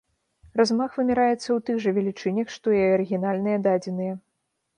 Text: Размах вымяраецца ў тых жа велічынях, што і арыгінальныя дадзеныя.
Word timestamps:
Размах 0.61 0.95
вымяраецца 0.99 1.41
ў 1.51 1.59
тых 1.67 1.75
жа 1.83 1.93
велічынях, 1.99 2.47
што 2.55 2.67
і 2.79 2.81
арыгінальныя 2.97 3.57
дадзеныя. 3.71 4.13